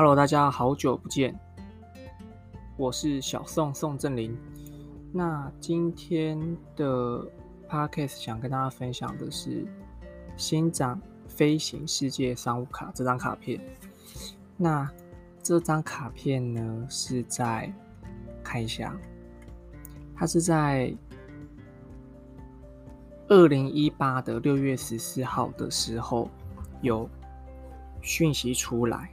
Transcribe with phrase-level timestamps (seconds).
[0.00, 1.38] Hello，大家好久不见，
[2.78, 4.34] 我是小宋宋振林。
[5.12, 7.22] 那今天的
[7.68, 9.50] Podcast 想跟大家分享的是
[10.38, 13.60] 《新展飞行世界商务卡》这张卡片。
[14.56, 14.90] 那
[15.42, 17.70] 这张卡片呢是在
[18.42, 18.98] 看一下，
[20.16, 20.96] 它是在
[23.28, 26.30] 二零一八的六月十四号的时候
[26.80, 27.06] 有
[28.00, 29.10] 讯息出来。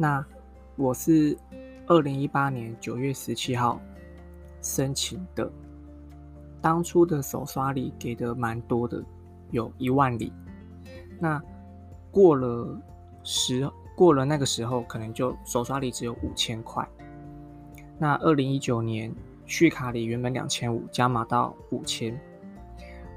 [0.00, 0.24] 那
[0.76, 1.36] 我是
[1.88, 3.80] 二零一八年九月十七号
[4.62, 5.50] 申请的，
[6.62, 9.02] 当初的手刷礼给的蛮多的，
[9.50, 10.32] 有一万里。
[11.18, 11.42] 那
[12.12, 12.80] 过了
[13.24, 16.88] 时过了那个时候，可能就手刷礼只有五千块。
[17.98, 19.12] 那二零一九年
[19.46, 22.16] 续卡里原本两千五，加码到五千。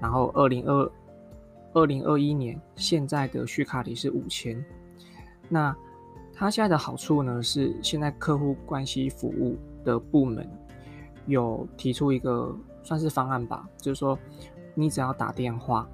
[0.00, 0.92] 然后二零二
[1.74, 4.64] 二零二一年现在的续卡里是五千。
[5.46, 5.76] 那
[6.40, 10.48] 它现在的好处呢，是现在客户关系服务的部门
[11.26, 14.18] 有提出一个算是方案吧，就是说
[14.74, 15.86] 你只要打电话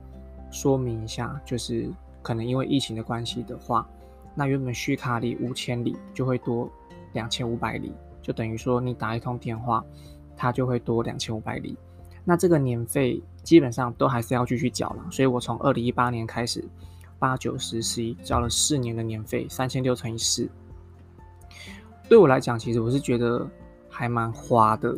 [0.52, 1.91] 说明一下，就是
[2.22, 3.89] 可能因为疫情的关系的话，
[4.36, 6.70] 那原本续卡里五千里就会多
[7.12, 9.84] 两千五百里，就等于说你打一通电话，
[10.36, 11.77] 它就会多两千五百里。
[12.24, 16.64] 那这个年费基本上都还是要继续缴了，所以我从二零一八年开始。
[17.19, 20.48] 八九十十一交了四年的年费，三千六乘以四，
[22.08, 23.48] 对我来讲，其实我是觉得
[23.89, 24.95] 还蛮花的，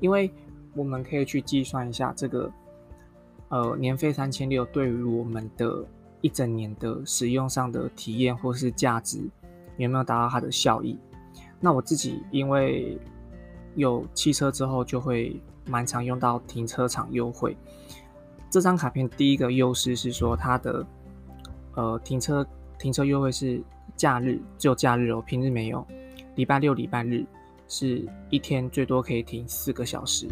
[0.00, 0.32] 因为
[0.74, 2.50] 我们可以去计算一下这个，
[3.48, 5.84] 呃，年费三千六对于我们的
[6.20, 9.20] 一整年的使用上的体验或是价值
[9.76, 10.98] 有没有达到它的效益？
[11.60, 12.98] 那我自己因为
[13.76, 17.56] 有汽车之后，就会蛮常用到停车场优惠。
[18.50, 20.84] 这张卡片第一个优势是说它的。
[21.74, 22.46] 呃，停车
[22.78, 23.62] 停车优惠是
[23.96, 25.86] 假日，只有假日哦，平日没有。
[26.34, 27.24] 礼拜六、礼拜日
[27.66, 30.26] 是一天最多可以停四个小时，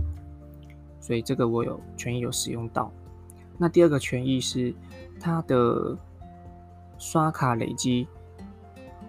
[1.01, 2.93] 所以这个我有权益有使用到。
[3.57, 4.75] 那第二个权益是
[5.19, 5.97] 它的
[6.99, 8.07] 刷卡累积，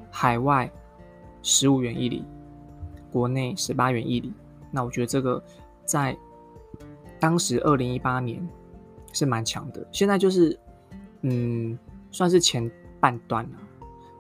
[0.10, 0.72] 海外
[1.42, 2.24] 十五元一里，
[3.12, 4.32] 国内十八元一里。
[4.72, 5.44] 那我觉得这个
[5.84, 6.18] 在
[7.20, 8.46] 当时二零一八年
[9.12, 10.58] 是蛮强的，现在就是
[11.24, 11.78] 嗯。
[12.12, 13.58] 算是前半段了，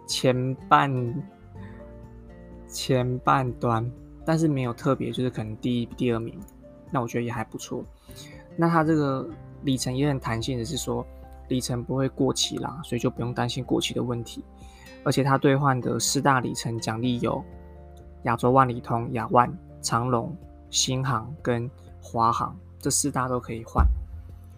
[0.07, 1.23] 前半
[2.67, 3.91] 前半端，
[4.25, 6.39] 但是没有特别，就是可能第一、第二名，
[6.89, 7.83] 那我觉得也还不错。
[8.55, 9.29] 那它这个
[9.63, 11.05] 里程也很弹性的是说，
[11.49, 14.43] 里程不会过期啦，所以就不用担心过期的问题。
[15.03, 17.43] 而且它兑换的四大里程奖励有
[18.23, 20.35] 亚洲万里通、亚万、长龙、
[20.69, 21.69] 新航跟
[21.99, 23.85] 华航这四大都可以换，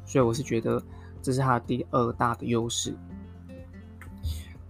[0.06, 0.82] 所以我是觉得
[1.22, 2.94] 这是它的第二大的优势。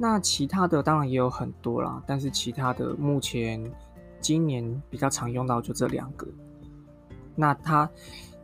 [0.05, 3.71] 那其他的当然也有很多啦，但是其他的目前
[4.19, 6.27] 今年比较常用到就这两个。
[7.37, 7.89] 那它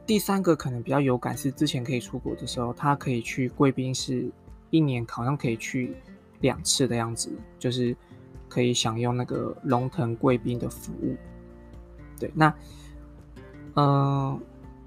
[0.05, 4.31] 第三个可能比较有感是之前可以出国的时候，它可以去贵宾室，
[4.69, 5.97] 一年好像可以去
[6.39, 7.93] 两次的样子，就是
[8.47, 11.17] 可以享用那个龙腾贵宾的服务。
[12.17, 12.55] 对，那
[13.75, 14.39] 嗯，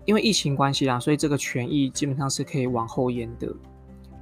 [0.07, 3.55] 因为疫情关系啦，所以这个权益基本上是可以往后延的。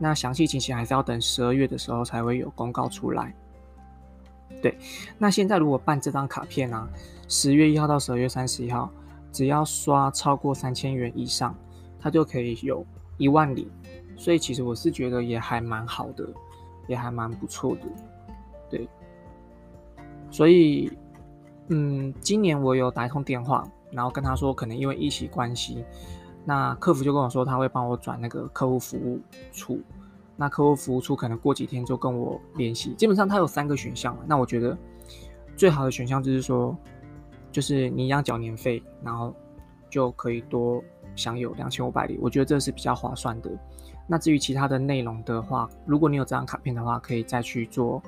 [0.03, 3.35] 那详细情形还是要等十二月的时候才会有公告出来。
[4.63, 4.77] 对，
[5.19, 6.89] 那现在如果办这张卡片呢，
[7.29, 8.91] 十月一号到十二月三十一号，
[9.31, 11.55] 只要刷超过三千元以上，
[12.01, 12.85] 它就可以有
[13.19, 13.71] 一万里。
[14.17, 16.27] 所以其实我是觉得也还蛮好的，
[16.89, 17.83] 也还蛮不错的。
[18.71, 18.89] 对，
[20.31, 20.91] 所以
[21.69, 25.85] 嗯，今年我有打一通电话，然后跟他说，可能因为疫情关系。
[26.45, 29.21] 那客服就跟我说，他会帮我转那个客户服务
[29.53, 29.81] 处。
[30.37, 32.95] 那客户服务处可能过几天就跟我联系。
[32.95, 34.77] 基本上他有三个选项那我觉得
[35.55, 36.75] 最好的选项就是说，
[37.53, 39.35] 就是你一样缴年费，然后
[39.91, 40.83] 就可以多
[41.15, 42.19] 享有两千五百里。
[42.23, 43.51] 我觉得这是比较划算的。
[44.07, 48.03] 那至于其他的内容的话，如果你有这张卡片的话，可以再去做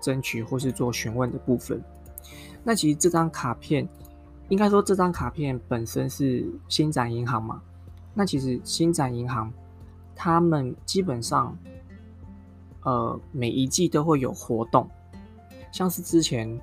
[0.00, 1.80] 争取或是做询问的部分。
[2.64, 3.86] 那其实这张卡片。
[4.48, 7.60] 应该说，这张卡片本身是新展银行嘛？
[8.14, 9.52] 那其实新展银行
[10.14, 11.56] 他们基本上，
[12.82, 14.88] 呃，每一季都会有活动。
[15.72, 16.60] 像是之前，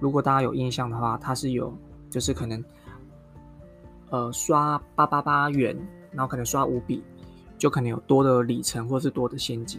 [0.00, 1.76] 如果大家有印象的话，它是有
[2.08, 2.64] 就是可能，
[4.08, 5.76] 呃，刷八八八元，
[6.12, 7.04] 然后可能刷五笔，
[7.58, 9.78] 就可能有多的里程或是多的现金。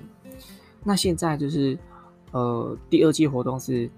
[0.83, 1.77] 那现在就是，
[2.31, 3.89] 呃，第二季活动是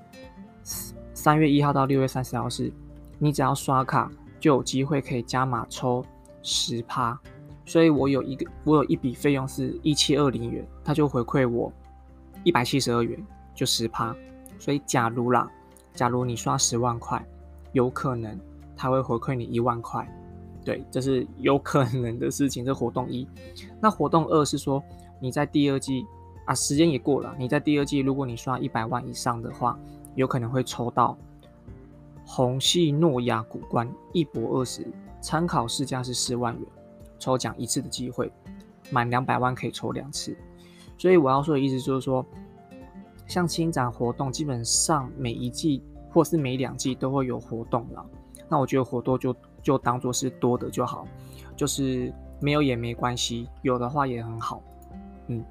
[1.13, 2.71] 三月一号到六月三十号是。
[3.19, 6.03] 你只要刷卡就有机会可以加码抽
[6.41, 7.19] 十趴，
[7.65, 11.71] 所以我有一个我有一笔费用是一七二零元，他就回馈我
[12.43, 13.21] 一百七十二元，
[13.53, 14.15] 就十趴，
[14.57, 15.51] 所以假如啦，
[15.93, 17.23] 假如你刷十万块，
[17.73, 18.39] 有可能
[18.75, 20.07] 他会回馈你一万块，
[20.63, 22.63] 对，这是有可能的事情。
[22.63, 23.27] 这活动一，
[23.81, 24.81] 那活动二是说
[25.19, 26.05] 你在第二季
[26.45, 29.77] 啊，时间也过了，你在第二季如果你刷一百万以上的话，
[30.15, 31.17] 有可能会抽到
[32.31, 34.85] 红系诺亚古关一博二十，
[35.19, 36.63] 参考市价是四万元，
[37.17, 38.31] 抽奖一次的机会，
[38.91, 40.37] 满两百万可以抽两次。
[40.95, 42.23] 所以我要说的意思就是说，
[43.25, 45.81] 像新展活动，基本上每一季
[46.11, 48.05] 或是每两季都会有活动了。
[48.47, 51.07] 那我觉得活动就就当做是多的就好，
[51.55, 54.61] 就是没有也没关系，有的话也很好。
[55.29, 55.43] 嗯，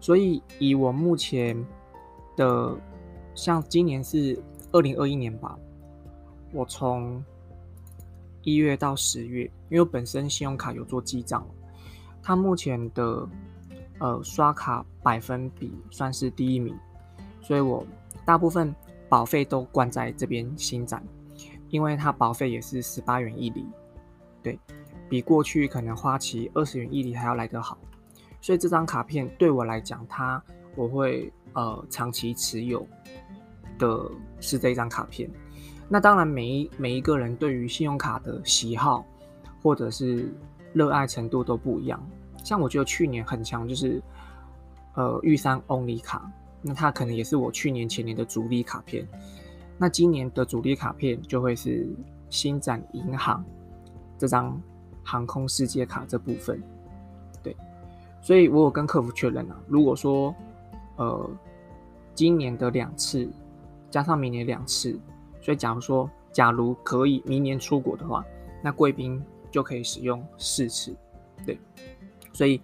[0.00, 1.64] 所以以我目前
[2.36, 2.76] 的，
[3.36, 4.36] 像今年是
[4.72, 5.56] 二零二一年吧，
[6.52, 7.22] 我从
[8.42, 11.46] 一月到十月，因为我本身信用卡有做记账，
[12.22, 13.28] 它目前的。
[14.00, 16.72] 呃，刷卡百分比算是第一名，
[17.40, 17.84] 所以我
[18.24, 18.72] 大部分
[19.08, 21.02] 保费都关在这边新展，
[21.68, 23.66] 因为它保费也是十八元一厘，
[24.40, 24.56] 对
[25.08, 27.76] 比过去可能花旗二十元一厘还要来得好，
[28.40, 30.40] 所以这张卡片对我来讲，它
[30.76, 32.86] 我会呃长期持有
[33.80, 34.08] 的
[34.38, 35.28] 是这一张卡片。
[35.88, 39.04] 那当然，每一每一个人对于信用卡的喜好
[39.62, 40.30] 或者是
[40.74, 41.98] 热爱程度都不一样。
[42.44, 44.02] 像我觉得去年很强，就是
[44.94, 46.30] 呃玉山 Only 卡，
[46.60, 49.06] 那它可能也是我去年前年的主力卡片。
[49.78, 51.88] 那今年的主力卡片就会是
[52.28, 53.44] 新展银行
[54.18, 54.60] 这张
[55.02, 56.62] 航空世界卡这部分。
[57.42, 57.56] 对，
[58.20, 60.34] 所以我有跟客服确认了，如果说
[60.96, 61.30] 呃
[62.14, 63.28] 今年的两次
[63.90, 64.98] 加上明年两次，
[65.48, 68.22] 所以假如说假如可以明年出国的话，
[68.62, 69.18] 那贵宾
[69.50, 70.94] 就可以使用四次。
[71.46, 71.58] 对。
[72.34, 72.60] 所以，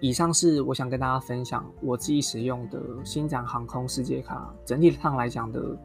[0.00, 5.76] 以上是我想跟大家分享我自己使用的新展航空世界卡，整体上来讲的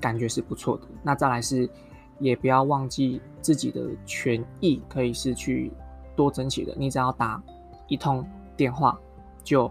[0.00, 0.88] 感觉是不错的。
[1.04, 1.70] 那再来是，
[2.18, 5.70] 也不要忘记自己的权益可以是去
[6.16, 6.74] 多争取的。
[6.76, 7.40] 你只要打
[7.86, 8.98] 一通电话，
[9.44, 9.70] 就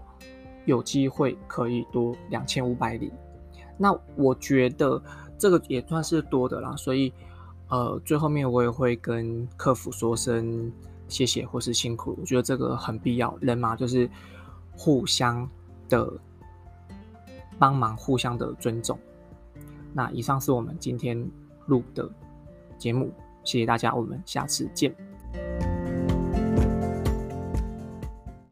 [0.64, 3.12] 有机会可以多两千五百里。
[3.76, 4.98] 那我觉得
[5.38, 6.74] 这个也算是多的啦。
[6.76, 7.12] 所以，
[7.68, 10.72] 呃，最后面我也会跟客服说声。
[11.08, 13.32] 谢谢或是辛苦，我觉得这个很必要。
[13.40, 14.10] 人嘛，就是
[14.72, 15.48] 互相
[15.88, 16.12] 的
[17.60, 18.98] 帮忙，互相的尊重。
[19.92, 21.16] 那以上是我们今天
[21.66, 22.10] 录的
[22.76, 23.12] 节目，
[23.44, 24.92] 谢谢大家，我们下次见。